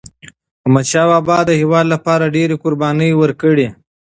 [0.65, 3.67] احمدشاه بابا د هیواد لپاره ډيري قربانی ورکړي.